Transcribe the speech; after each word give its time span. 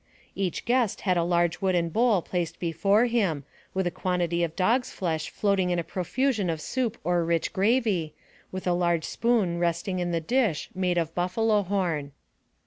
Each 0.33 0.65
guest 0.65 1.01
had 1.01 1.15
a 1.15 1.23
large 1.23 1.61
wooden 1.61 1.89
bowl 1.89 2.23
placed 2.23 2.59
before 2.59 3.05
him, 3.05 3.43
with 3.75 3.85
a 3.85 3.91
quantity 3.91 4.43
of 4.43 4.55
dog's 4.55 4.89
flesh 4.91 5.29
floating 5.29 5.69
in 5.69 5.77
a 5.77 5.83
profusion 5.83 6.49
of 6.49 6.59
soup 6.59 6.97
or 7.03 7.23
rich 7.23 7.53
gravy, 7.53 8.15
with 8.51 8.65
a 8.65 8.73
large 8.73 9.03
spoon 9.03 9.59
resting 9.59 9.99
in 9.99 10.11
the 10.11 10.19
dish, 10.19 10.69
made 10.73 10.97
of 10.97 11.13
buffalo 11.13 11.61
horn. 11.61 12.13